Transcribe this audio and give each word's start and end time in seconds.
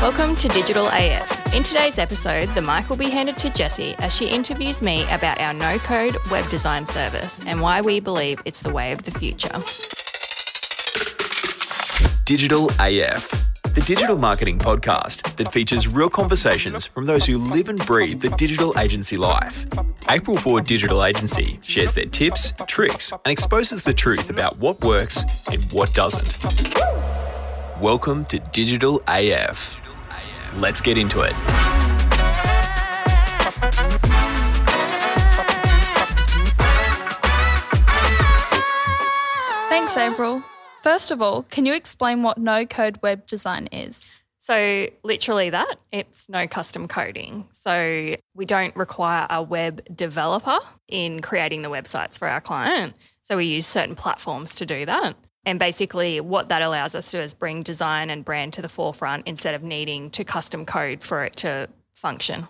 Welcome 0.00 0.34
to 0.36 0.48
Digital 0.48 0.88
AF. 0.94 1.54
In 1.54 1.62
today's 1.62 1.98
episode, 1.98 2.48
the 2.54 2.62
mic 2.62 2.88
will 2.88 2.96
be 2.96 3.10
handed 3.10 3.36
to 3.36 3.48
Jessi 3.48 3.94
as 3.98 4.14
she 4.14 4.28
interviews 4.28 4.80
me 4.80 5.02
about 5.10 5.38
our 5.38 5.52
no 5.52 5.78
code 5.78 6.16
web 6.30 6.48
design 6.48 6.86
service 6.86 7.38
and 7.44 7.60
why 7.60 7.82
we 7.82 8.00
believe 8.00 8.40
it's 8.46 8.62
the 8.62 8.72
way 8.72 8.92
of 8.92 9.02
the 9.02 9.10
future. 9.10 9.52
Digital 12.24 12.70
AF, 12.80 13.28
the 13.74 13.82
digital 13.82 14.16
marketing 14.16 14.58
podcast 14.58 15.36
that 15.36 15.52
features 15.52 15.86
real 15.86 16.08
conversations 16.08 16.86
from 16.86 17.04
those 17.04 17.26
who 17.26 17.36
live 17.36 17.68
and 17.68 17.84
breathe 17.84 18.22
the 18.22 18.30
digital 18.30 18.72
agency 18.78 19.18
life. 19.18 19.66
April 20.08 20.38
Ford 20.38 20.64
Digital 20.64 21.04
Agency 21.04 21.60
shares 21.62 21.92
their 21.92 22.06
tips, 22.06 22.54
tricks, 22.66 23.12
and 23.12 23.30
exposes 23.30 23.84
the 23.84 23.92
truth 23.92 24.30
about 24.30 24.56
what 24.56 24.82
works 24.82 25.24
and 25.48 25.62
what 25.72 25.92
doesn't. 25.92 26.74
Welcome 27.82 28.24
to 28.26 28.38
Digital 28.38 29.02
AF. 29.06 29.76
Let's 30.56 30.80
get 30.80 30.98
into 30.98 31.22
it. 31.22 31.34
Thanks, 39.68 39.96
April. 39.96 40.42
First 40.82 41.10
of 41.10 41.20
all, 41.20 41.42
can 41.42 41.66
you 41.66 41.74
explain 41.74 42.22
what 42.22 42.38
no 42.38 42.64
code 42.64 42.98
web 43.02 43.26
design 43.26 43.68
is? 43.72 44.08
So, 44.38 44.86
literally, 45.02 45.50
that 45.50 45.76
it's 45.92 46.28
no 46.28 46.46
custom 46.46 46.88
coding. 46.88 47.46
So, 47.52 48.16
we 48.34 48.44
don't 48.46 48.74
require 48.74 49.26
a 49.28 49.42
web 49.42 49.82
developer 49.94 50.58
in 50.88 51.20
creating 51.20 51.62
the 51.62 51.68
websites 51.68 52.18
for 52.18 52.26
our 52.26 52.40
client. 52.40 52.94
So, 53.22 53.36
we 53.36 53.44
use 53.44 53.66
certain 53.66 53.94
platforms 53.94 54.54
to 54.56 54.66
do 54.66 54.86
that. 54.86 55.14
And 55.44 55.58
basically, 55.58 56.20
what 56.20 56.48
that 56.50 56.62
allows 56.62 56.94
us 56.94 57.10
to 57.10 57.18
do 57.18 57.22
is 57.22 57.34
bring 57.34 57.62
design 57.62 58.10
and 58.10 58.24
brand 58.24 58.52
to 58.54 58.62
the 58.62 58.68
forefront 58.68 59.26
instead 59.26 59.54
of 59.54 59.62
needing 59.62 60.10
to 60.10 60.24
custom 60.24 60.66
code 60.66 61.02
for 61.02 61.24
it 61.24 61.36
to 61.36 61.68
function. 61.94 62.46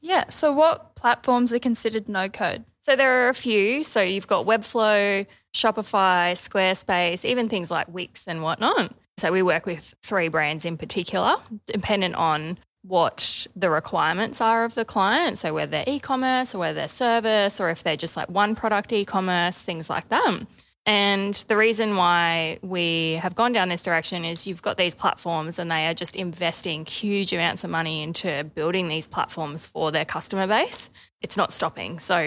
Yeah, 0.00 0.28
so 0.28 0.52
what 0.52 0.96
platforms 0.96 1.52
are 1.52 1.58
considered 1.58 2.08
no 2.08 2.28
code? 2.28 2.64
So 2.80 2.94
there 2.94 3.24
are 3.24 3.28
a 3.30 3.34
few. 3.34 3.84
So 3.84 4.02
you've 4.02 4.26
got 4.26 4.44
Webflow, 4.44 5.26
Shopify, 5.54 6.32
Squarespace, 6.32 7.24
even 7.24 7.48
things 7.48 7.70
like 7.70 7.88
Wix 7.88 8.28
and 8.28 8.42
whatnot. 8.42 8.94
So 9.16 9.32
we 9.32 9.42
work 9.42 9.64
with 9.64 9.94
three 10.02 10.28
brands 10.28 10.66
in 10.66 10.76
particular, 10.76 11.36
dependent 11.66 12.16
on 12.16 12.58
what 12.82 13.46
the 13.56 13.70
requirements 13.70 14.42
are 14.42 14.64
of 14.64 14.74
the 14.74 14.84
client. 14.84 15.38
So 15.38 15.54
whether 15.54 15.70
they're 15.70 15.84
e-commerce 15.86 16.54
or 16.54 16.58
whether 16.58 16.74
they're 16.74 16.88
service 16.88 17.58
or 17.58 17.70
if 17.70 17.82
they're 17.82 17.96
just 17.96 18.16
like 18.16 18.28
one 18.28 18.54
product 18.54 18.92
e-commerce, 18.92 19.62
things 19.62 19.88
like 19.88 20.10
that. 20.10 20.40
And 20.86 21.34
the 21.48 21.56
reason 21.56 21.96
why 21.96 22.58
we 22.60 23.14
have 23.14 23.34
gone 23.34 23.52
down 23.52 23.70
this 23.70 23.82
direction 23.82 24.24
is 24.24 24.46
you've 24.46 24.60
got 24.60 24.76
these 24.76 24.94
platforms 24.94 25.58
and 25.58 25.70
they 25.70 25.86
are 25.86 25.94
just 25.94 26.14
investing 26.14 26.84
huge 26.84 27.32
amounts 27.32 27.64
of 27.64 27.70
money 27.70 28.02
into 28.02 28.44
building 28.54 28.88
these 28.88 29.06
platforms 29.06 29.66
for 29.66 29.90
their 29.90 30.04
customer 30.04 30.46
base. 30.46 30.90
It's 31.22 31.38
not 31.38 31.52
stopping. 31.52 31.98
So, 32.00 32.18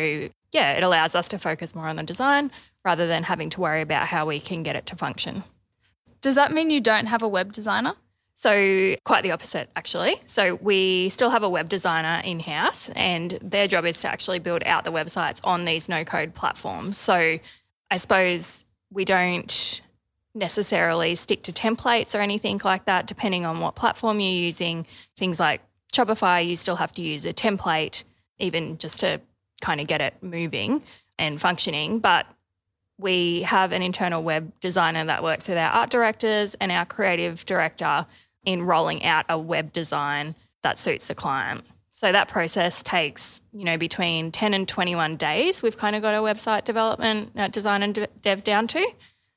yeah, 0.52 0.74
it 0.74 0.82
allows 0.82 1.14
us 1.14 1.28
to 1.30 1.38
focus 1.38 1.76
more 1.76 1.88
on 1.88 1.98
the 1.98 2.04
design 2.04 2.52
rather 2.84 3.06
than 3.06 3.24
having 3.24 3.52
to 3.52 3.62
worry 3.62 3.82
about 3.82 4.08
how 4.08 4.26
we 4.26 4.40
can 4.40 4.64
get 4.64 4.76
it 4.76 4.88
to 4.88 4.96
function. 4.96 5.44
Does 6.22 6.34
that 6.34 6.52
mean 6.52 6.72
you 6.72 6.82
don't 6.82 7.06
have 7.06 7.22
a 7.22 7.28
web 7.28 7.52
designer? 7.52 7.94
So, 8.34 8.96
quite 9.04 9.24
the 9.24 9.32
opposite, 9.32 9.70
actually. 9.76 10.16
So, 10.26 10.56
we 10.56 11.10
still 11.10 11.32
have 11.32 11.44
a 11.44 11.50
web 11.50 11.70
designer 11.70 12.22
in 12.24 12.40
house, 12.40 12.90
and 12.90 13.38
their 13.42 13.68
job 13.68 13.86
is 13.86 14.00
to 14.02 14.08
actually 14.08 14.40
build 14.40 14.64
out 14.64 14.84
the 14.84 14.92
websites 14.92 15.40
on 15.44 15.66
these 15.66 15.90
no 15.90 16.04
code 16.04 16.36
platforms. 16.36 16.98
So, 16.98 17.40
I 17.90 17.98
suppose 17.98 18.66
we 18.92 19.06
don't 19.06 19.82
necessarily 20.36 21.16
stick 21.16 21.44
to 21.44 21.52
templates 21.52 22.18
or 22.18 22.22
anything 22.22 22.62
like 22.64 22.86
that, 22.86 23.08
depending 23.08 23.46
on 23.46 23.60
what 23.60 23.76
platform 23.76 24.20
you're 24.20 24.32
using. 24.32 24.86
Things 25.16 25.40
like 25.40 25.62
Shopify, 25.94 26.48
you 26.48 26.56
still 26.56 26.76
have 26.76 26.94
to 26.94 27.02
use 27.02 27.26
a 27.26 27.34
template, 27.34 28.04
even 28.40 28.78
just 28.78 29.00
to 29.00 29.20
kind 29.62 29.82
of 29.82 29.88
get 29.88 30.02
it 30.02 30.16
moving 30.22 30.84
and 31.18 31.42
functioning. 31.42 32.00
But 32.00 32.28
we 33.00 33.42
have 33.44 33.72
an 33.72 33.82
internal 33.82 34.24
web 34.24 34.52
designer 34.60 35.06
that 35.06 35.24
works 35.24 35.48
with 35.48 35.58
our 35.58 35.72
art 35.72 35.90
directors 35.90 36.56
and 36.56 36.72
our 36.72 36.86
creative 36.86 37.46
director 37.46 38.06
in 38.46 38.64
rolling 38.64 39.04
out 39.04 39.26
a 39.30 39.38
web 39.38 39.74
design 39.74 40.36
that 40.62 40.78
suits 40.80 41.08
the 41.08 41.16
client. 41.16 41.64
So 41.98 42.12
that 42.12 42.28
process 42.28 42.84
takes, 42.84 43.42
you 43.52 43.66
know, 43.66 43.76
between 43.76 44.32
10 44.32 44.54
and 44.54 44.68
21 44.68 45.16
days. 45.16 45.64
We've 45.64 45.76
kind 45.76 45.96
of 45.96 46.04
got 46.04 46.14
our 46.14 46.22
website 46.22 46.64
development, 46.64 47.32
uh, 47.36 47.48
design 47.48 47.82
and 47.82 48.08
dev 48.22 48.44
down 48.44 48.68
to. 48.68 48.88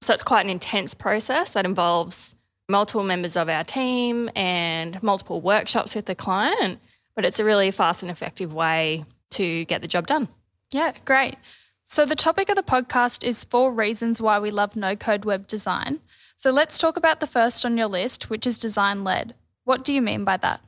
So 0.02 0.12
it's 0.12 0.22
quite 0.22 0.42
an 0.44 0.50
intense 0.50 0.92
process 0.92 1.54
that 1.54 1.64
involves 1.64 2.34
multiple 2.68 3.02
members 3.02 3.34
of 3.34 3.48
our 3.48 3.64
team 3.64 4.28
and 4.36 5.02
multiple 5.02 5.40
workshops 5.40 5.94
with 5.94 6.04
the 6.04 6.14
client. 6.14 6.80
But 7.14 7.24
it's 7.24 7.40
a 7.40 7.46
really 7.46 7.70
fast 7.70 8.02
and 8.02 8.10
effective 8.10 8.52
way 8.52 9.06
to 9.30 9.64
get 9.64 9.80
the 9.80 9.88
job 9.88 10.06
done. 10.06 10.28
Yeah, 10.70 10.92
great. 11.06 11.36
So 11.84 12.04
the 12.04 12.14
topic 12.14 12.50
of 12.50 12.56
the 12.56 12.62
podcast 12.62 13.24
is 13.24 13.42
four 13.42 13.72
reasons 13.72 14.20
why 14.20 14.38
we 14.38 14.50
love 14.50 14.76
no 14.76 14.96
code 14.96 15.24
web 15.24 15.46
design. 15.46 16.00
So 16.36 16.50
let's 16.50 16.76
talk 16.76 16.98
about 16.98 17.20
the 17.20 17.26
first 17.26 17.64
on 17.64 17.78
your 17.78 17.88
list, 17.88 18.28
which 18.28 18.46
is 18.46 18.58
design 18.58 19.02
led. 19.02 19.34
What 19.64 19.82
do 19.82 19.94
you 19.94 20.02
mean 20.02 20.24
by 20.24 20.36
that? 20.36 20.60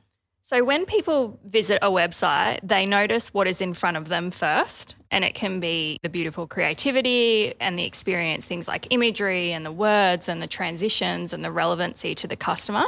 So, 0.45 0.61
when 0.61 0.85
people 0.85 1.39
visit 1.45 1.79
a 1.81 1.89
website, 1.89 2.59
they 2.63 2.85
notice 2.85 3.33
what 3.33 3.47
is 3.47 3.61
in 3.61 3.73
front 3.73 3.95
of 3.95 4.09
them 4.09 4.29
first. 4.29 4.97
And 5.09 5.23
it 5.23 5.35
can 5.35 5.61
be 5.61 5.97
the 6.03 6.09
beautiful 6.09 6.47
creativity 6.47 7.53
and 7.61 7.79
the 7.79 7.85
experience, 7.85 8.45
things 8.45 8.67
like 8.67 8.87
imagery 8.89 9.53
and 9.53 9.65
the 9.65 9.71
words 9.71 10.27
and 10.27 10.41
the 10.41 10.47
transitions 10.47 11.31
and 11.31 11.45
the 11.45 11.51
relevancy 11.51 12.13
to 12.15 12.27
the 12.27 12.35
customer. 12.35 12.83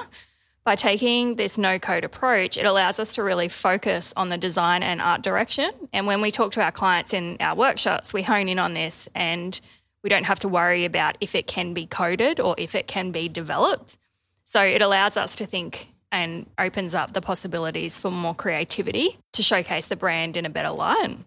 By 0.65 0.75
taking 0.75 1.35
this 1.35 1.57
no 1.57 1.79
code 1.79 2.03
approach, 2.03 2.57
it 2.57 2.65
allows 2.65 2.99
us 2.99 3.13
to 3.13 3.23
really 3.23 3.47
focus 3.47 4.13
on 4.17 4.27
the 4.27 4.37
design 4.37 4.83
and 4.83 5.01
art 5.01 5.21
direction. 5.21 5.71
And 5.93 6.07
when 6.07 6.19
we 6.19 6.31
talk 6.31 6.51
to 6.53 6.61
our 6.61 6.73
clients 6.73 7.13
in 7.13 7.37
our 7.39 7.55
workshops, 7.55 8.13
we 8.13 8.23
hone 8.23 8.49
in 8.49 8.59
on 8.59 8.73
this 8.73 9.07
and 9.15 9.61
we 10.03 10.09
don't 10.09 10.25
have 10.25 10.39
to 10.39 10.49
worry 10.49 10.83
about 10.83 11.17
if 11.21 11.35
it 11.35 11.47
can 11.47 11.73
be 11.73 11.85
coded 11.85 12.41
or 12.41 12.55
if 12.57 12.75
it 12.75 12.87
can 12.87 13.11
be 13.11 13.29
developed. 13.29 13.97
So, 14.43 14.61
it 14.61 14.81
allows 14.81 15.15
us 15.15 15.35
to 15.37 15.45
think 15.45 15.94
and 16.11 16.45
opens 16.57 16.95
up 16.95 17.13
the 17.13 17.21
possibilities 17.21 17.99
for 17.99 18.11
more 18.11 18.35
creativity 18.35 19.17
to 19.33 19.43
showcase 19.43 19.87
the 19.87 19.95
brand 19.95 20.37
in 20.37 20.45
a 20.45 20.49
better 20.49 20.69
light. 20.69 21.17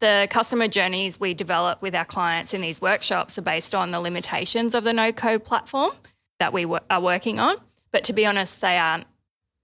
The 0.00 0.26
customer 0.30 0.66
journeys 0.68 1.20
we 1.20 1.32
develop 1.32 1.80
with 1.80 1.94
our 1.94 2.04
clients 2.04 2.54
in 2.54 2.60
these 2.60 2.80
workshops 2.80 3.38
are 3.38 3.42
based 3.42 3.74
on 3.74 3.90
the 3.90 4.00
limitations 4.00 4.74
of 4.74 4.84
the 4.84 4.92
no 4.92 5.12
code 5.12 5.44
platform 5.44 5.92
that 6.40 6.52
we 6.52 6.64
are 6.64 7.00
working 7.00 7.38
on. 7.38 7.56
But 7.92 8.04
to 8.04 8.12
be 8.12 8.26
honest, 8.26 8.60
they 8.60 8.78
aren't 8.78 9.04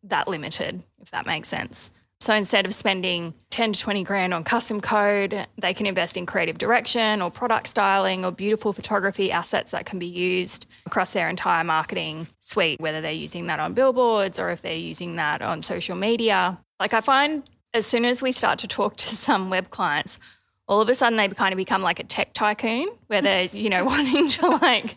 that 0.05 0.29
limited, 0.29 0.85
if 1.01 1.11
that 1.11 1.27
makes 1.27 1.49
sense. 1.49 1.91
So 2.21 2.35
instead 2.35 2.67
of 2.67 2.75
spending 2.75 3.35
10 3.51 3.75
to 3.75 3.81
20 3.81 4.03
grand 4.03 4.35
on 4.35 4.43
custom 4.43 4.81
code, 4.81 5.47
they 5.57 5.73
can 5.73 5.87
invest 5.87 6.17
in 6.17 6.27
creative 6.27 6.59
direction 6.59 7.23
or 7.23 7.31
product 7.31 7.69
styling 7.69 8.25
or 8.25 8.33
beautiful 8.33 8.73
photography 8.73 9.31
assets 9.31 9.71
that 9.71 9.87
can 9.87 10.01
be 10.01 10.07
used 10.07 10.67
across 10.85 11.13
their 11.13 11.29
entire 11.29 11.63
marketing 11.63 12.27
suite, 12.41 12.81
whether 12.81 13.01
they're 13.01 13.13
using 13.13 13.47
that 13.47 13.61
on 13.61 13.73
billboards 13.73 14.41
or 14.41 14.51
if 14.51 14.63
they're 14.63 14.75
using 14.75 15.17
that 15.17 15.43
on 15.43 15.63
social 15.63 15.95
media. 15.95 16.59
Like 16.81 16.93
I 16.93 17.01
find 17.01 17.49
as 17.73 17.87
soon 17.87 18.05
as 18.05 18.21
we 18.21 18.33
start 18.33 18.59
to 18.61 18.67
talk 18.67 18.97
to 18.97 19.09
some 19.17 19.49
web 19.49 19.71
clients, 19.71 20.19
all 20.67 20.81
of 20.81 20.89
a 20.89 20.95
sudden 20.95 21.17
they 21.17 21.29
kind 21.29 21.53
of 21.53 21.57
become 21.57 21.83
like 21.83 22.01
a 22.01 22.05
tech 22.05 22.35
tycoon 22.35 22.89
where 23.07 23.23
they're, 23.23 23.45
you 23.45 23.71
know, 23.71 23.85
wanting 23.87 24.29
to 24.29 24.49
like 24.49 24.97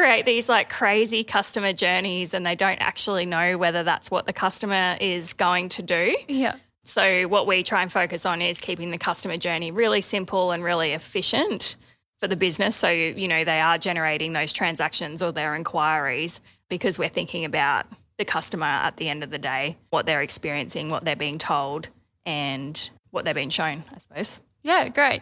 create 0.00 0.24
these 0.24 0.48
like 0.48 0.70
crazy 0.70 1.22
customer 1.22 1.72
journeys 1.72 2.32
and 2.32 2.46
they 2.46 2.54
don't 2.54 2.80
actually 2.80 3.26
know 3.26 3.58
whether 3.58 3.82
that's 3.82 4.10
what 4.10 4.24
the 4.24 4.32
customer 4.32 4.96
is 5.00 5.34
going 5.34 5.68
to 5.68 5.82
do. 5.82 6.16
Yeah. 6.26 6.54
So 6.82 7.28
what 7.28 7.46
we 7.46 7.62
try 7.62 7.82
and 7.82 7.92
focus 7.92 8.24
on 8.24 8.40
is 8.40 8.58
keeping 8.58 8.90
the 8.90 8.98
customer 8.98 9.36
journey 9.36 9.70
really 9.70 10.00
simple 10.00 10.52
and 10.52 10.64
really 10.64 10.92
efficient 10.92 11.76
for 12.18 12.26
the 12.26 12.36
business. 12.36 12.76
So, 12.76 12.88
you 12.88 13.28
know, 13.28 13.44
they 13.44 13.60
are 13.60 13.76
generating 13.76 14.32
those 14.32 14.52
transactions 14.52 15.22
or 15.22 15.32
their 15.32 15.54
inquiries 15.54 16.40
because 16.70 16.98
we're 16.98 17.10
thinking 17.10 17.44
about 17.44 17.86
the 18.16 18.24
customer 18.24 18.66
at 18.66 18.96
the 18.96 19.08
end 19.08 19.22
of 19.22 19.30
the 19.30 19.38
day, 19.38 19.76
what 19.90 20.06
they're 20.06 20.22
experiencing, 20.22 20.88
what 20.88 21.04
they're 21.04 21.16
being 21.16 21.38
told, 21.38 21.88
and 22.24 22.90
what 23.10 23.24
they're 23.24 23.34
being 23.34 23.50
shown, 23.50 23.84
I 23.94 23.98
suppose. 23.98 24.40
Yeah, 24.62 24.88
great. 24.88 25.20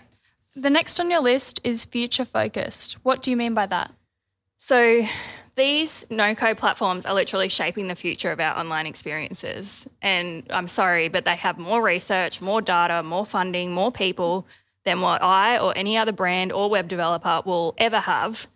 The 0.55 0.71
next 0.71 0.99
on 1.01 1.11
your 1.11 1.21
list 1.21 1.61
is 1.65 1.85
future 1.85 2.25
focused. 2.25 2.95
What 3.03 3.23
do 3.23 3.31
you 3.31 3.37
mean 3.37 3.55
by 3.55 3.67
that? 3.67 3.93
So, 4.59 5.07
these 5.55 6.05
no 6.11 6.35
code 6.35 6.59
platforms 6.59 7.07
are 7.07 7.15
literally 7.15 7.49
shaping 7.49 7.89
the 7.89 7.95
future 7.95 8.31
of 8.33 8.39
our 8.41 8.57
online 8.59 8.87
experiences. 8.87 9.89
And 10.03 10.45
I'm 10.51 10.69
sorry, 10.69 11.09
but 11.09 11.25
they 11.25 11.37
have 11.37 11.59
more 11.59 11.83
research, 11.83 12.41
more 12.41 12.61
data, 12.61 13.03
more 13.03 13.25
funding, 13.25 13.73
more 13.73 13.91
people 13.91 14.47
than 14.85 15.01
what 15.01 15.23
I 15.23 15.59
or 15.59 15.73
any 15.77 15.97
other 15.97 16.13
brand 16.13 16.53
or 16.53 16.69
web 16.69 16.89
developer 16.89 17.43
will 17.45 17.75
ever 17.79 18.01
have. 18.01 18.49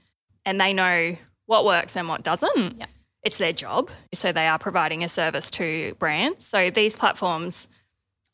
And 0.44 0.60
they 0.60 0.72
know 0.72 1.16
what 1.46 1.64
works 1.64 1.96
and 1.96 2.08
what 2.08 2.22
doesn't. 2.22 2.78
Yeah. 2.78 2.86
It's 3.22 3.38
their 3.38 3.52
job. 3.52 3.90
So, 4.12 4.32
they 4.32 4.48
are 4.48 4.58
providing 4.58 5.04
a 5.04 5.08
service 5.08 5.50
to 5.52 5.94
brands. 6.00 6.44
So, 6.44 6.70
these 6.70 6.96
platforms 6.96 7.68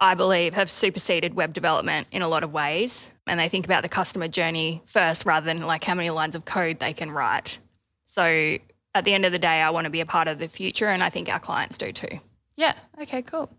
I 0.00 0.14
believe, 0.14 0.54
have 0.54 0.70
superseded 0.70 1.34
web 1.34 1.52
development 1.52 2.06
in 2.12 2.22
a 2.22 2.28
lot 2.28 2.44
of 2.44 2.52
ways. 2.52 3.10
And 3.26 3.40
they 3.40 3.48
think 3.48 3.64
about 3.64 3.82
the 3.82 3.88
customer 3.88 4.28
journey 4.28 4.82
first 4.86 5.26
rather 5.26 5.44
than 5.44 5.62
like 5.62 5.84
how 5.84 5.94
many 5.94 6.10
lines 6.10 6.34
of 6.34 6.44
code 6.44 6.78
they 6.78 6.92
can 6.92 7.10
write. 7.10 7.58
So 8.06 8.58
at 8.94 9.04
the 9.04 9.14
end 9.14 9.24
of 9.24 9.32
the 9.32 9.38
day, 9.38 9.60
I 9.60 9.70
want 9.70 9.84
to 9.84 9.90
be 9.90 10.00
a 10.00 10.06
part 10.06 10.28
of 10.28 10.38
the 10.38 10.48
future, 10.48 10.88
and 10.88 11.02
I 11.02 11.10
think 11.10 11.28
our 11.28 11.38
clients 11.38 11.78
do 11.78 11.92
too. 11.92 12.20
Yeah, 12.56 12.74
okay, 13.00 13.22
cool. 13.22 13.50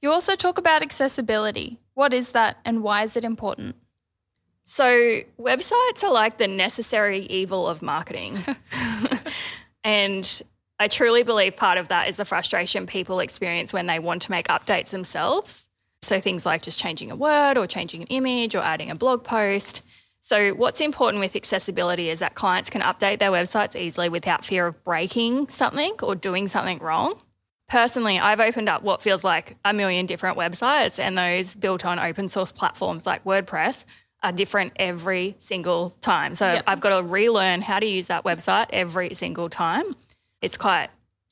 You 0.00 0.12
also 0.12 0.34
talk 0.34 0.58
about 0.58 0.82
accessibility. 0.82 1.80
What 1.94 2.14
is 2.14 2.32
that 2.32 2.58
and 2.64 2.82
why 2.82 3.02
is 3.02 3.16
it 3.16 3.24
important? 3.24 3.76
So, 4.64 5.22
websites 5.40 6.04
are 6.04 6.12
like 6.12 6.38
the 6.38 6.46
necessary 6.46 7.20
evil 7.26 7.66
of 7.66 7.80
marketing. 7.80 8.36
and 9.84 10.42
I 10.78 10.88
truly 10.88 11.22
believe 11.22 11.56
part 11.56 11.78
of 11.78 11.88
that 11.88 12.08
is 12.08 12.18
the 12.18 12.24
frustration 12.24 12.86
people 12.86 13.18
experience 13.18 13.72
when 13.72 13.86
they 13.86 13.98
want 13.98 14.22
to 14.22 14.30
make 14.30 14.46
updates 14.48 14.90
themselves. 14.90 15.67
So, 16.02 16.20
things 16.20 16.46
like 16.46 16.62
just 16.62 16.78
changing 16.78 17.10
a 17.10 17.16
word 17.16 17.58
or 17.58 17.66
changing 17.66 18.02
an 18.02 18.08
image 18.08 18.54
or 18.54 18.60
adding 18.60 18.90
a 18.90 18.94
blog 18.94 19.24
post. 19.24 19.82
So, 20.20 20.50
what's 20.50 20.80
important 20.80 21.20
with 21.20 21.34
accessibility 21.34 22.10
is 22.10 22.18
that 22.20 22.34
clients 22.34 22.70
can 22.70 22.82
update 22.82 23.18
their 23.18 23.30
websites 23.30 23.74
easily 23.74 24.08
without 24.08 24.44
fear 24.44 24.66
of 24.66 24.84
breaking 24.84 25.48
something 25.48 25.94
or 26.02 26.14
doing 26.14 26.48
something 26.48 26.78
wrong. 26.78 27.20
Personally, 27.68 28.18
I've 28.18 28.40
opened 28.40 28.68
up 28.68 28.82
what 28.82 29.02
feels 29.02 29.24
like 29.24 29.56
a 29.64 29.74
million 29.74 30.06
different 30.06 30.38
websites, 30.38 30.98
and 30.98 31.18
those 31.18 31.54
built 31.54 31.84
on 31.84 31.98
open 31.98 32.28
source 32.28 32.52
platforms 32.52 33.04
like 33.04 33.24
WordPress 33.24 33.84
are 34.22 34.32
different 34.32 34.72
every 34.76 35.36
single 35.38 35.90
time. 36.00 36.34
So 36.34 36.54
yep. 36.54 36.64
I've 36.66 36.80
got 36.80 36.96
to 36.96 37.02
relearn 37.06 37.60
how 37.60 37.78
to 37.78 37.86
use 37.86 38.08
that 38.08 38.24
website 38.24 38.66
every 38.70 39.14
single 39.14 39.48
time. 39.48 39.94
It's 40.42 40.56
quite 40.56 40.88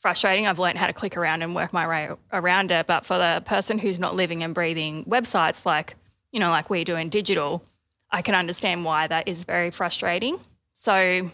frustrating. 0.06 0.47
I've 0.47 0.61
learned 0.61 0.79
how 0.79 0.87
to 0.87 0.93
click 0.93 1.17
around 1.17 1.43
and 1.43 1.53
work 1.53 1.73
my 1.73 1.88
way 1.88 2.11
around 2.32 2.70
it. 2.70 2.87
But 2.87 3.05
for 3.05 3.19
the 3.19 3.43
person 3.44 3.76
who's 3.76 3.99
not 3.99 4.14
living 4.14 4.44
and 4.44 4.55
breathing 4.55 5.05
websites 5.05 5.67
like, 5.67 5.97
you 6.31 6.38
know, 6.38 6.50
like 6.50 6.70
we 6.70 6.85
do 6.85 6.94
in 6.94 7.08
digital, 7.08 7.64
I 8.12 8.23
can 8.23 8.37
understand 8.37 8.85
why 8.85 9.08
that 9.08 9.26
is 9.26 9.43
very 9.43 9.73
frustrating. 9.73 10.38
So 10.75 11.29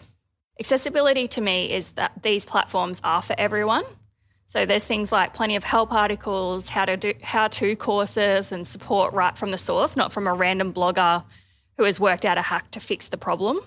accessibility 0.59 1.27
to 1.27 1.39
me 1.39 1.71
is 1.71 1.91
that 1.91 2.23
these 2.23 2.47
platforms 2.47 2.99
are 3.03 3.21
for 3.21 3.35
everyone. 3.37 3.83
So 4.47 4.65
there's 4.65 4.85
things 4.85 5.11
like 5.11 5.35
plenty 5.35 5.55
of 5.55 5.63
help 5.63 5.93
articles, 5.93 6.69
how 6.69 6.85
to 6.85 6.97
do 6.97 7.13
how 7.21 7.49
to 7.49 7.75
courses 7.75 8.51
and 8.51 8.65
support 8.65 9.13
right 9.13 9.37
from 9.37 9.51
the 9.51 9.59
source, 9.59 9.95
not 9.95 10.11
from 10.11 10.25
a 10.25 10.33
random 10.33 10.73
blogger 10.73 11.23
who 11.77 11.83
has 11.83 11.99
worked 11.99 12.25
out 12.25 12.39
a 12.39 12.41
hack 12.41 12.71
to 12.71 12.79
fix 12.79 13.07
the 13.07 13.17
problem. 13.17 13.59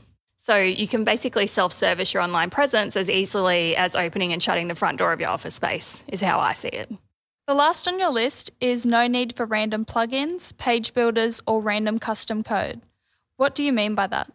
So 0.46 0.58
you 0.58 0.87
can 0.87 1.02
basically 1.02 1.48
self-service 1.48 2.14
your 2.14 2.22
online 2.22 2.50
presence 2.50 2.94
as 2.94 3.10
easily 3.10 3.75
as 3.75 3.96
opening 3.96 4.32
and 4.32 4.40
shutting 4.40 4.69
the 4.69 4.76
front 4.76 4.96
door 4.96 5.12
of 5.12 5.19
your 5.19 5.31
office 5.31 5.56
space 5.56 6.04
is 6.06 6.20
how 6.20 6.38
I 6.38 6.52
see 6.52 6.69
it. 6.69 6.88
The 7.48 7.54
last 7.54 7.88
on 7.88 7.98
your 7.98 8.12
list 8.12 8.52
is 8.60 8.87
no 8.87 9.08
need 9.08 9.34
for 9.34 9.44
random 9.44 9.84
plugins, 9.84 10.56
page 10.56 10.94
builders, 10.94 11.43
or 11.48 11.60
random 11.60 11.98
custom 11.98 12.44
code. 12.44 12.82
What 13.37 13.56
do 13.56 13.64
you 13.64 13.72
mean 13.72 13.96
by 13.96 14.06
that? 14.06 14.31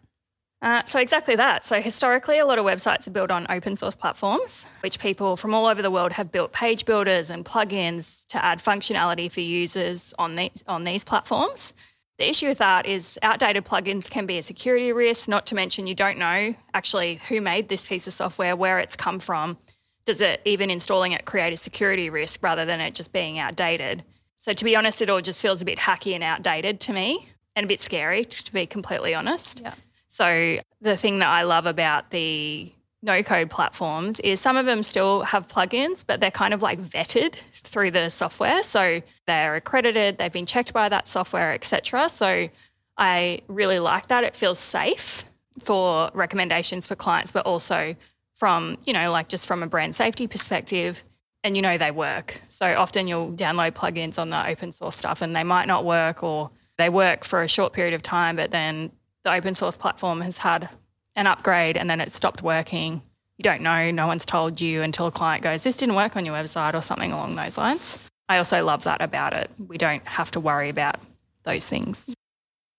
Uh, 0.60 0.84
so, 0.84 1.00
exactly 1.00 1.34
that. 1.36 1.64
So, 1.64 1.80
historically, 1.80 2.38
a 2.38 2.44
lot 2.44 2.58
of 2.58 2.66
websites 2.66 3.06
are 3.06 3.10
built 3.10 3.30
on 3.30 3.46
open 3.48 3.74
source 3.74 3.94
platforms, 3.94 4.66
which 4.80 4.98
people 4.98 5.38
from 5.38 5.54
all 5.54 5.64
over 5.64 5.80
the 5.80 5.90
world 5.90 6.12
have 6.12 6.30
built 6.30 6.52
page 6.52 6.84
builders 6.84 7.30
and 7.30 7.42
plugins 7.42 8.26
to 8.26 8.44
add 8.44 8.58
functionality 8.58 9.32
for 9.32 9.40
users 9.40 10.12
on, 10.18 10.34
the, 10.34 10.52
on 10.68 10.84
these 10.84 11.04
platforms. 11.04 11.72
The 12.18 12.28
issue 12.28 12.48
with 12.48 12.58
that 12.58 12.86
is 12.86 13.18
outdated 13.22 13.64
plugins 13.64 14.10
can 14.10 14.26
be 14.26 14.38
a 14.38 14.42
security 14.42 14.92
risk, 14.92 15.28
not 15.28 15.46
to 15.46 15.54
mention 15.54 15.86
you 15.86 15.94
don't 15.94 16.18
know 16.18 16.54
actually 16.74 17.20
who 17.28 17.40
made 17.40 17.68
this 17.68 17.86
piece 17.86 18.06
of 18.06 18.12
software, 18.12 18.54
where 18.54 18.78
it's 18.78 18.96
come 18.96 19.18
from. 19.18 19.58
Does 20.04 20.20
it 20.20 20.40
even 20.44 20.70
installing 20.70 21.12
it 21.12 21.24
create 21.24 21.52
a 21.52 21.56
security 21.56 22.10
risk 22.10 22.42
rather 22.42 22.64
than 22.64 22.80
it 22.80 22.94
just 22.94 23.12
being 23.12 23.38
outdated? 23.38 24.04
So, 24.38 24.52
to 24.52 24.64
be 24.64 24.74
honest, 24.74 25.00
it 25.00 25.08
all 25.08 25.20
just 25.20 25.40
feels 25.40 25.62
a 25.62 25.64
bit 25.64 25.78
hacky 25.78 26.14
and 26.14 26.22
outdated 26.24 26.80
to 26.80 26.92
me 26.92 27.28
and 27.54 27.64
a 27.64 27.68
bit 27.68 27.80
scary, 27.80 28.24
to 28.24 28.52
be 28.52 28.66
completely 28.66 29.14
honest. 29.14 29.60
Yeah. 29.60 29.74
So, 30.08 30.58
the 30.80 30.96
thing 30.96 31.20
that 31.20 31.28
I 31.28 31.42
love 31.42 31.66
about 31.66 32.10
the 32.10 32.72
no 33.02 33.22
code 33.22 33.50
platforms 33.50 34.20
is 34.20 34.40
some 34.40 34.56
of 34.56 34.64
them 34.66 34.82
still 34.82 35.22
have 35.22 35.48
plugins, 35.48 36.04
but 36.06 36.20
they're 36.20 36.30
kind 36.30 36.54
of 36.54 36.62
like 36.62 36.80
vetted 36.80 37.34
through 37.52 37.90
the 37.90 38.08
software. 38.08 38.62
So 38.62 39.02
they're 39.26 39.56
accredited, 39.56 40.18
they've 40.18 40.32
been 40.32 40.46
checked 40.46 40.72
by 40.72 40.88
that 40.88 41.08
software, 41.08 41.52
etc. 41.52 42.08
So 42.08 42.48
I 42.96 43.40
really 43.48 43.80
like 43.80 44.08
that. 44.08 44.22
It 44.22 44.36
feels 44.36 44.58
safe 44.58 45.24
for 45.60 46.10
recommendations 46.14 46.86
for 46.86 46.94
clients, 46.94 47.32
but 47.32 47.44
also 47.44 47.96
from, 48.36 48.78
you 48.84 48.92
know, 48.92 49.10
like 49.10 49.28
just 49.28 49.46
from 49.46 49.62
a 49.62 49.66
brand 49.66 49.94
safety 49.94 50.26
perspective. 50.26 51.02
And 51.44 51.56
you 51.56 51.62
know 51.62 51.76
they 51.76 51.90
work. 51.90 52.40
So 52.48 52.66
often 52.76 53.08
you'll 53.08 53.32
download 53.32 53.72
plugins 53.72 54.16
on 54.16 54.30
the 54.30 54.46
open 54.46 54.70
source 54.70 54.94
stuff 54.94 55.22
and 55.22 55.34
they 55.34 55.42
might 55.42 55.66
not 55.66 55.84
work 55.84 56.22
or 56.22 56.50
they 56.78 56.88
work 56.88 57.24
for 57.24 57.42
a 57.42 57.48
short 57.48 57.72
period 57.72 57.94
of 57.94 58.02
time, 58.02 58.36
but 58.36 58.52
then 58.52 58.92
the 59.24 59.32
open 59.32 59.56
source 59.56 59.76
platform 59.76 60.20
has 60.20 60.38
had 60.38 60.68
an 61.16 61.26
upgrade 61.26 61.76
and 61.76 61.88
then 61.88 62.00
it 62.00 62.12
stopped 62.12 62.42
working. 62.42 63.02
You 63.38 63.42
don't 63.42 63.62
know, 63.62 63.90
no 63.90 64.06
one's 64.06 64.26
told 64.26 64.60
you 64.60 64.82
until 64.82 65.06
a 65.06 65.10
client 65.10 65.42
goes, 65.42 65.62
This 65.62 65.76
didn't 65.76 65.94
work 65.94 66.16
on 66.16 66.26
your 66.26 66.34
website 66.34 66.74
or 66.74 66.82
something 66.82 67.12
along 67.12 67.36
those 67.36 67.58
lines. 67.58 67.98
I 68.28 68.38
also 68.38 68.64
love 68.64 68.84
that 68.84 69.02
about 69.02 69.34
it. 69.34 69.50
We 69.58 69.78
don't 69.78 70.06
have 70.06 70.30
to 70.32 70.40
worry 70.40 70.68
about 70.68 70.96
those 71.42 71.68
things. 71.68 72.14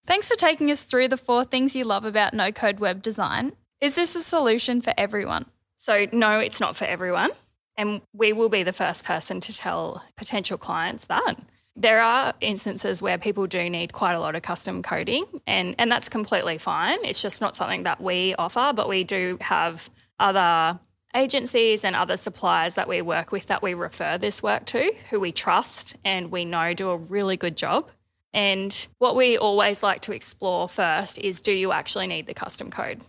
Thanks 0.06 0.28
for 0.28 0.36
taking 0.36 0.70
us 0.72 0.84
through 0.84 1.10
the 1.10 1.18
four 1.18 1.44
things 1.44 1.76
you 1.76 1.84
love 1.84 2.06
about 2.06 2.34
no 2.34 2.52
code 2.52 2.80
web 2.80 3.02
design. 3.02 3.54
Is 3.80 3.96
this 3.96 4.16
a 4.16 4.22
solution 4.22 4.82
for 4.82 4.94
everyone? 4.98 5.46
So, 5.78 6.08
no, 6.12 6.40
it's 6.40 6.60
not 6.60 6.76
for 6.76 6.86
everyone. 6.86 7.32
And 7.76 8.02
we 8.14 8.34
will 8.34 8.50
be 8.50 8.64
the 8.64 8.74
first 8.74 9.04
person 9.04 9.40
to 9.42 9.54
tell 9.54 10.04
potential 10.16 10.58
clients 10.58 11.06
that. 11.06 11.40
There 11.76 12.02
are 12.02 12.34
instances 12.40 13.02
where 13.02 13.18
people 13.18 13.48
do 13.48 13.68
need 13.70 13.94
quite 13.94 14.14
a 14.14 14.20
lot 14.20 14.36
of 14.36 14.44
custom 14.44 14.84
coding, 14.84 15.26
and, 15.48 15.76
and 15.80 15.92
that's 15.92 16.08
completely 16.08 16.60
fine. 16.60 17.04
It's 17.04 17.22
just 17.22 17.42
not 17.42 17.56
something 17.56 17.84
that 17.84 18.00
we 18.00 18.36
offer, 18.36 18.74
but 18.76 18.88
we 18.88 19.04
do 19.04 19.38
have 19.42 19.90
other 20.20 20.80
agencies 21.16 21.84
and 21.84 21.96
other 21.96 22.18
suppliers 22.18 22.76
that 22.76 22.88
we 22.88 23.02
work 23.02 23.32
with 23.32 23.48
that 23.48 23.62
we 23.62 23.74
refer 23.74 24.18
this 24.18 24.44
work 24.44 24.66
to, 24.66 24.94
who 25.10 25.20
we 25.20 25.32
trust 25.32 25.96
and 26.04 26.32
we 26.32 26.46
know 26.46 26.74
do 26.74 26.90
a 26.90 26.98
really 26.98 27.38
good 27.38 27.58
job. 27.58 27.90
And 28.34 28.88
what 28.98 29.16
we 29.16 29.38
always 29.38 29.84
like 29.84 30.02
to 30.02 30.12
explore 30.12 30.68
first 30.68 31.20
is 31.20 31.40
do 31.40 31.52
you 31.52 31.72
actually 31.72 32.08
need 32.08 32.26
the 32.26 32.34
custom 32.34 32.72
code? 32.72 33.02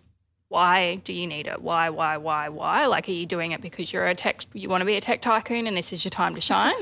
Why 0.48 0.96
do 0.96 1.12
you 1.12 1.26
need 1.26 1.46
it? 1.46 1.62
Why, 1.62 1.88
why, 1.90 2.18
why, 2.18 2.50
why? 2.50 2.86
Like, 2.86 3.08
are 3.08 3.12
you 3.12 3.26
doing 3.26 3.52
it 3.52 3.60
because 3.60 3.92
you're 3.92 4.06
a 4.06 4.14
tech, 4.14 4.44
you 4.52 4.68
want 4.68 4.82
to 4.82 4.86
be 4.86 4.96
a 4.96 5.00
tech 5.00 5.22
tycoon 5.22 5.66
and 5.66 5.76
this 5.76 5.92
is 5.92 6.04
your 6.04 6.10
time 6.10 6.34
to 6.34 6.40
shine? 6.40 6.74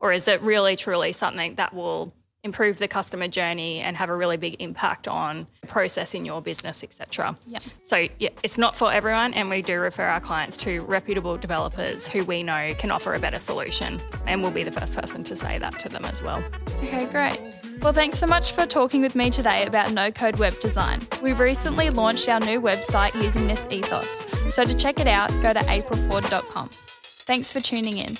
Or 0.00 0.12
is 0.12 0.28
it 0.28 0.40
really 0.42 0.76
truly 0.76 1.12
something 1.12 1.56
that 1.56 1.74
will 1.74 2.12
improve 2.42 2.78
the 2.78 2.88
customer 2.88 3.28
journey 3.28 3.80
and 3.80 3.96
have 3.96 4.08
a 4.08 4.16
really 4.16 4.36
big 4.36 4.56
impact 4.60 5.06
on 5.06 5.46
process 5.66 6.14
in 6.14 6.24
your 6.24 6.40
business, 6.40 6.82
etc. 6.82 7.36
Yeah. 7.46 7.58
So 7.82 8.08
yeah, 8.18 8.30
it's 8.42 8.56
not 8.56 8.76
for 8.76 8.92
everyone, 8.92 9.34
and 9.34 9.50
we 9.50 9.62
do 9.62 9.78
refer 9.78 10.06
our 10.06 10.20
clients 10.20 10.56
to 10.58 10.80
reputable 10.82 11.36
developers 11.36 12.08
who 12.08 12.24
we 12.24 12.42
know 12.42 12.74
can 12.78 12.90
offer 12.90 13.12
a 13.12 13.18
better 13.18 13.38
solution, 13.38 14.00
and 14.26 14.42
we'll 14.42 14.50
be 14.50 14.62
the 14.62 14.72
first 14.72 14.94
person 14.94 15.22
to 15.24 15.36
say 15.36 15.58
that 15.58 15.78
to 15.80 15.88
them 15.88 16.04
as 16.04 16.22
well. 16.22 16.42
Okay, 16.78 17.06
great. 17.06 17.40
Well, 17.82 17.92
thanks 17.92 18.18
so 18.18 18.26
much 18.26 18.52
for 18.52 18.66
talking 18.66 19.00
with 19.00 19.14
me 19.14 19.30
today 19.30 19.64
about 19.66 19.92
no 19.92 20.10
code 20.10 20.36
web 20.36 20.58
design. 20.60 21.00
We've 21.22 21.40
recently 21.40 21.88
launched 21.90 22.28
our 22.28 22.40
new 22.40 22.60
website 22.60 23.14
using 23.22 23.46
this 23.46 23.66
ethos, 23.70 24.24
so 24.54 24.64
to 24.64 24.74
check 24.74 25.00
it 25.00 25.06
out, 25.06 25.30
go 25.42 25.52
to 25.52 25.60
aprilford.com. 25.60 26.68
Thanks 26.70 27.52
for 27.52 27.60
tuning 27.60 27.98
in. 27.98 28.14